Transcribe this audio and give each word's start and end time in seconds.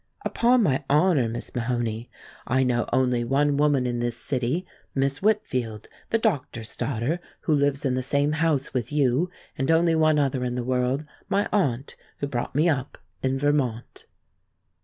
"Upon 0.25 0.63
my 0.63 0.83
honor, 0.89 1.29
Miss 1.29 1.53
Mahoney, 1.53 2.09
I 2.47 2.63
know 2.63 2.87
only 2.91 3.23
one 3.23 3.55
woman 3.55 3.85
in 3.85 3.99
this 3.99 4.17
city 4.17 4.65
Miss 4.95 5.21
Whitfield, 5.21 5.89
the 6.09 6.17
doctor's 6.17 6.75
daughter, 6.75 7.19
who 7.41 7.53
lives 7.53 7.85
in 7.85 7.93
the 7.93 8.01
same 8.01 8.31
house 8.31 8.73
with 8.73 8.91
you; 8.91 9.29
and 9.59 9.69
only 9.69 9.93
one 9.93 10.17
other 10.17 10.43
in 10.43 10.55
the 10.55 10.63
world 10.63 11.05
my 11.29 11.47
aunt, 11.53 11.95
who 12.17 12.25
brought 12.25 12.55
me 12.55 12.67
up, 12.67 12.97
in 13.21 13.37
Vermont." 13.37 14.07